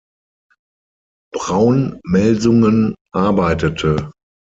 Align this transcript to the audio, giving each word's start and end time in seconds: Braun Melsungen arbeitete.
Braun 1.31 1.99
Melsungen 2.03 2.95
arbeitete. 3.13 4.09